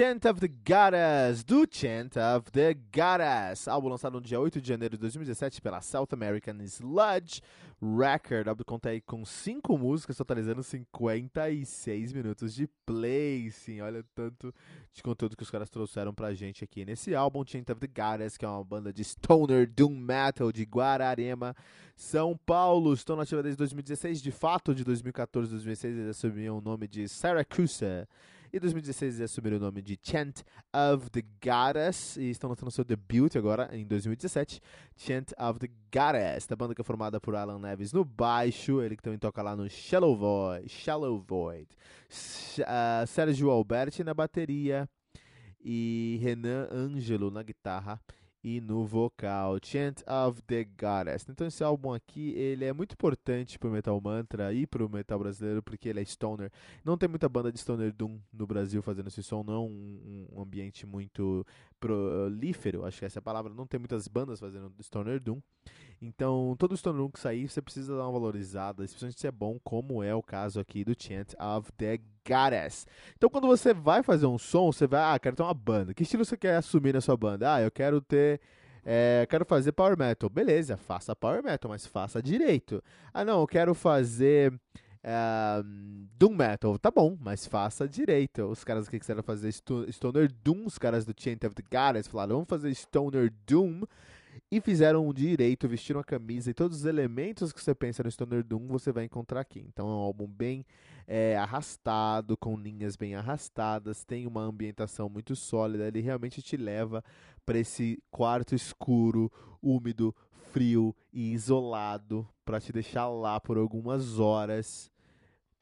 [0.00, 4.66] 'Chant of the Goddess, do Chant of the Goddess, álbum lançado no dia 8 de
[4.66, 7.42] janeiro de 2017 pela South American Sludge
[7.82, 8.46] Record.
[8.46, 13.50] O álbum conta aí com 5 músicas, totalizando 56 minutos de play.
[13.50, 14.54] Sim, olha o tanto
[14.90, 18.38] de conteúdo que os caras trouxeram pra gente aqui nesse álbum, Chant of the Goddess,
[18.38, 21.54] que é uma banda de stoner doom metal de Guararema,
[21.94, 22.94] São Paulo.
[22.94, 27.06] Estão nativa desde 2016, de fato, de 2014 a 2016 eles assumiram o nome de
[27.06, 27.84] Syracuse.
[28.52, 30.42] E 2016 eles assumiram o nome de Chant
[30.74, 34.60] of the Goddess e estão lançando seu debut agora em 2017,
[34.96, 38.96] Chant of the Goddess, da banda que é formada por Alan Neves no baixo, ele
[38.96, 41.68] que também toca lá no Shallow Void, Shallow Void.
[42.58, 44.88] Uh, Sérgio Alberti na bateria
[45.62, 48.00] e Renan Ângelo na guitarra
[48.42, 51.26] e no vocal, Chant of the Goddess.
[51.28, 55.62] Então esse álbum aqui, ele é muito importante pro Metal Mantra e pro metal brasileiro,
[55.62, 56.50] porque ele é stoner.
[56.84, 60.26] Não tem muita banda de stoner doom no Brasil fazendo esse som, não é um,
[60.32, 61.46] um ambiente muito
[61.78, 65.40] prolífero, acho que essa é a palavra, não tem muitas bandas fazendo stoner doom.
[66.02, 69.58] Então, todo stoner doom que sair, você precisa dar uma valorizada, especialmente se é bom,
[69.62, 72.86] como é o caso aqui do Chant of the Goddess.
[73.16, 75.94] Então, quando você vai fazer um som, você vai, ah, quero ter uma banda.
[75.94, 77.54] Que estilo você quer assumir na sua banda?
[77.54, 78.40] Ah, eu quero ter
[78.84, 80.28] é, quero fazer power metal.
[80.30, 82.82] Beleza, faça power metal, mas faça direito.
[83.12, 84.52] Ah, não, eu quero fazer
[85.02, 85.62] é,
[86.18, 86.78] Doom Metal.
[86.78, 88.44] Tá bom, mas faça direito.
[88.44, 92.36] Os caras que quiseram fazer Stoner Doom, os caras do Chant of the Goddess, falaram,
[92.36, 93.82] vamos fazer Stoner Doom
[94.50, 98.10] e fizeram um direito, vestiram a camisa e todos os elementos que você pensa no
[98.10, 99.64] Stoner Doom você vai encontrar aqui.
[99.66, 100.64] Então é um álbum bem
[101.06, 107.02] é, arrastado, com linhas bem arrastadas, tem uma ambientação muito sólida, ele realmente te leva
[107.44, 109.30] para esse quarto escuro,
[109.62, 110.14] úmido,
[110.52, 114.90] frio e isolado, para te deixar lá por algumas horas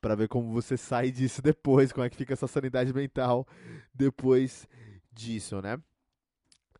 [0.00, 3.46] para ver como você sai disso depois, como é que fica essa sanidade mental
[3.92, 4.68] depois
[5.12, 5.80] disso, né?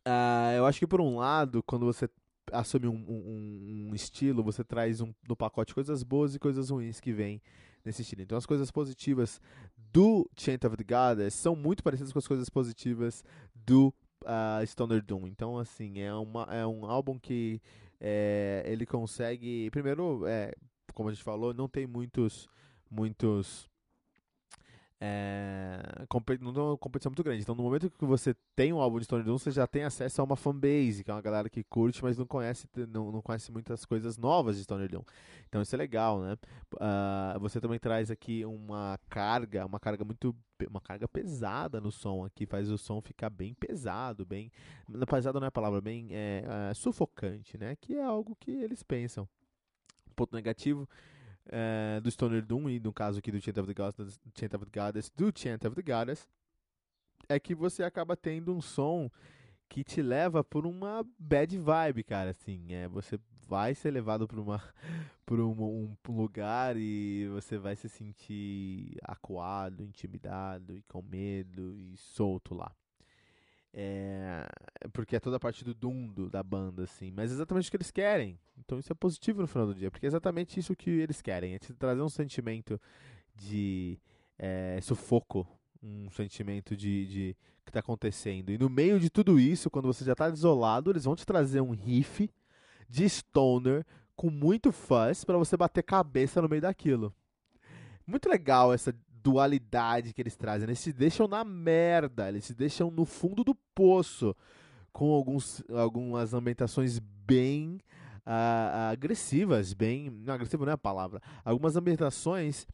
[0.07, 2.09] Uh, eu acho que por um lado, quando você
[2.53, 7.01] assume um, um, um, estilo, você traz um, no pacote coisas boas e coisas ruins
[7.01, 7.41] que vêm
[7.83, 8.21] nesse estilo.
[8.21, 9.41] Então as coisas positivas
[9.75, 13.21] do Chant of the Goddess são muito parecidas com as coisas positivas
[13.53, 15.27] do uh, Stoner Doom.
[15.27, 17.61] Então assim, é, uma, é um álbum que
[17.99, 20.53] é, ele consegue, primeiro, é,
[20.93, 22.47] como a gente falou, não tem muitos
[22.89, 23.69] muitos
[24.99, 26.07] é,
[26.41, 27.41] não uma competição muito grande.
[27.41, 30.21] Então, no momento que você tem um álbum de Stone Doom, você já tem acesso
[30.21, 33.51] a uma fanbase, que é uma galera que curte, mas não conhece, não, não conhece
[33.51, 35.03] muitas coisas novas de Stone Doom.
[35.47, 36.35] Então, isso é legal, né?
[36.73, 40.35] Uh, você também traz aqui uma carga, uma carga muito,
[40.67, 44.51] uma carga pesada no som aqui, faz o som ficar bem pesado, bem,
[45.07, 47.75] pesado não é a palavra, bem é, é, sufocante, né?
[47.79, 49.29] Que é algo que eles pensam.
[50.15, 50.89] Ponto negativo
[51.49, 54.65] é, do Stoner Doom e no caso aqui do Chant of the Goddess, Chant of
[54.65, 56.27] the Goddess, do Chant of the Goddess,
[57.29, 59.09] é que você acaba tendo um som
[59.69, 64.39] que te leva por uma bad vibe, cara, assim, é, você vai ser levado para
[64.39, 64.61] uma
[65.25, 71.95] por um, um, lugar e você vai se sentir acuado, intimidado e com medo e
[71.97, 72.73] solto lá.
[73.73, 74.47] É,
[74.91, 77.11] porque é toda a parte do Doom do, da banda, assim.
[77.11, 78.39] Mas é exatamente o que eles querem.
[78.57, 79.91] Então isso é positivo no final do dia.
[79.91, 81.53] Porque é exatamente isso que eles querem.
[81.53, 82.79] É te trazer um sentimento
[83.35, 83.99] de
[84.37, 85.47] é, sufoco.
[85.81, 87.37] Um sentimento de, de
[87.67, 88.49] que está acontecendo.
[88.51, 91.61] E no meio de tudo isso, quando você já está desolado, eles vão te trazer
[91.61, 92.29] um riff
[92.89, 93.85] de stoner
[94.15, 97.13] com muito fuzz para você bater cabeça no meio daquilo.
[98.05, 98.95] Muito legal essa
[99.27, 100.65] dualidade que eles trazem.
[100.65, 104.33] Eles se deixam na merda, eles se deixam no fundo do poço,
[104.93, 107.77] com alguns, algumas ambientações bem
[108.25, 110.09] uh, agressivas, bem.
[110.09, 111.21] Não, agressivo não é a palavra.
[111.43, 112.65] Algumas ambientações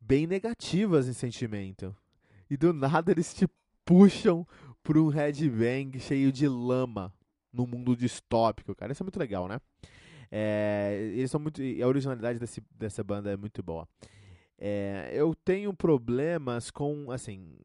[0.00, 1.94] bem negativas em sentimento.
[2.48, 3.46] E do nada eles te
[3.84, 4.46] puxam
[4.82, 7.12] para um headbang cheio de lama
[7.52, 8.90] no mundo distópico, cara.
[8.90, 9.60] Isso é muito legal, né?
[10.32, 11.60] É, eles são muito.
[11.60, 13.86] A originalidade desse, dessa banda é muito boa.
[14.62, 17.56] É, eu tenho problemas com, assim,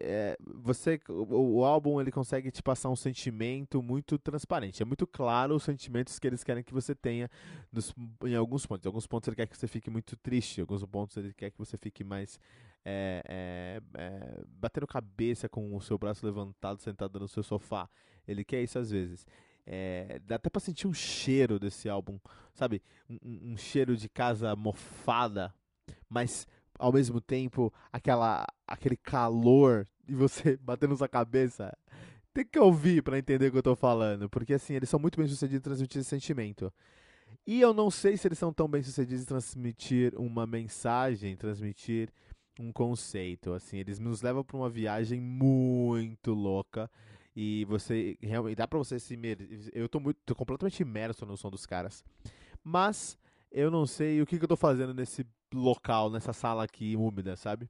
[0.00, 4.82] é, você, o, o, álbum ele consegue te passar um sentimento muito transparente.
[4.82, 7.28] É muito claro os sentimentos que eles querem que você tenha
[7.70, 8.86] nos, em alguns pontos.
[8.86, 11.50] Em alguns pontos ele quer que você fique muito triste, em alguns pontos ele quer
[11.50, 12.40] que você fique mais
[12.82, 17.90] é, é, é batendo cabeça com o seu braço levantado, sentado no seu sofá.
[18.26, 19.26] Ele quer isso às vezes.
[19.70, 22.18] É, dá até pra sentir um cheiro desse álbum,
[22.54, 22.82] sabe?
[23.10, 25.54] Um, um, cheiro de casa mofada,
[26.08, 26.46] mas
[26.78, 31.76] ao mesmo tempo aquela, aquele calor e você batendo sua cabeça.
[32.32, 35.18] Tem que ouvir para entender o que eu tô falando, porque assim, eles são muito
[35.18, 36.72] bem sucedidos em transmitir esse sentimento.
[37.46, 42.10] E eu não sei se eles são tão bem sucedidos em transmitir uma mensagem, transmitir
[42.60, 43.52] um conceito.
[43.52, 46.90] Assim, eles nos levam para uma viagem muito louca
[47.34, 49.18] e você realmente dá para você se
[49.72, 52.04] eu tô muito tô completamente imerso no som dos caras.
[52.62, 53.18] Mas
[53.50, 57.36] eu não sei o que, que eu tô fazendo nesse local, nessa sala aqui úmida,
[57.36, 57.68] sabe?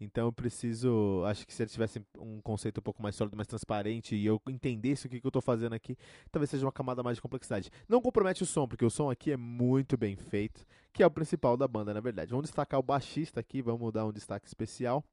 [0.00, 1.22] Então eu preciso.
[1.26, 4.40] Acho que se eles tivessem um conceito um pouco mais sólido, mais transparente, e eu
[4.48, 5.96] entendesse o que, que eu estou fazendo aqui,
[6.32, 7.70] talvez seja uma camada mais de complexidade.
[7.86, 11.10] Não compromete o som, porque o som aqui é muito bem feito, que é o
[11.10, 12.30] principal da banda, na verdade.
[12.30, 15.04] Vamos destacar o baixista aqui, vamos dar um destaque especial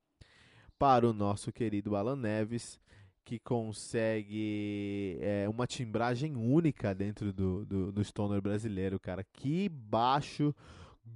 [0.80, 2.80] para o nosso querido Alan Neves,
[3.26, 9.26] que consegue é, uma timbragem única dentro do, do, do stoner brasileiro, cara.
[9.34, 10.56] Que baixo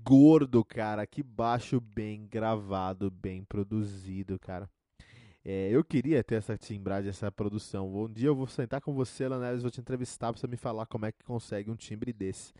[0.03, 1.05] gordo, cara.
[1.05, 4.69] Que baixo bem gravado, bem produzido, cara.
[5.43, 7.93] É, eu queria ter essa timbragem, essa produção.
[7.93, 10.85] Um dia eu vou sentar com você, Lanelles, vou te entrevistar pra você me falar
[10.85, 12.53] como é que consegue um timbre desse.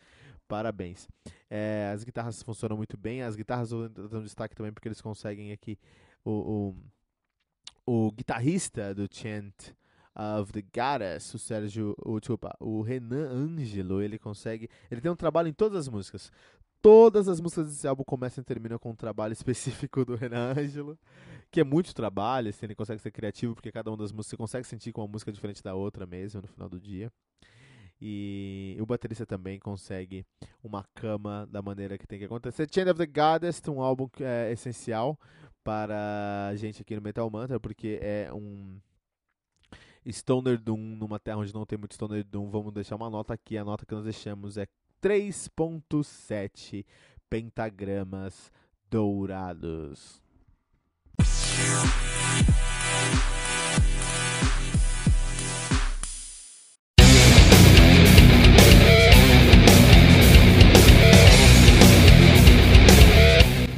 [0.47, 1.07] Parabéns.
[1.49, 3.21] É, as guitarras funcionam muito bem.
[3.21, 5.77] As guitarras dou um destaque também porque eles conseguem aqui
[6.25, 6.75] o, o
[7.85, 9.73] o guitarrista do Chant
[10.15, 15.15] of the Goddess, o Sérgio, o, desculpa, o Renan Angelo, ele consegue, ele tem um
[15.15, 16.31] trabalho em todas as músicas.
[16.81, 20.97] Todas as músicas desse álbum começam e terminam com um trabalho específico do Renan Angelo,
[21.51, 24.37] que é muito trabalho, assim, ele consegue ser criativo porque cada uma das músicas você
[24.37, 27.11] consegue sentir com uma música diferente da outra mesmo no final do dia.
[28.03, 30.25] E o baterista também consegue
[30.63, 32.67] uma cama da maneira que tem que acontecer.
[32.73, 35.19] Chain of the Goddess, um álbum que é essencial
[35.63, 38.79] para a gente aqui no Metal Mantra, porque é um
[40.09, 42.49] Stoner Doom numa terra onde não tem muito Stoner Doom.
[42.49, 43.55] Vamos deixar uma nota aqui.
[43.55, 44.65] A nota que nós deixamos é
[45.01, 46.86] 3.7
[47.30, 48.51] pentagramas
[48.89, 50.21] dourados.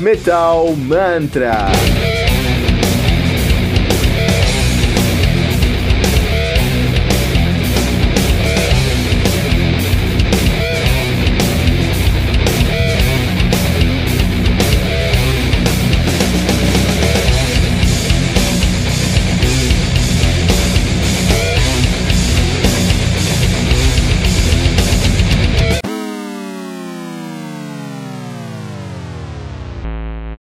[0.00, 2.25] Metal Mantra.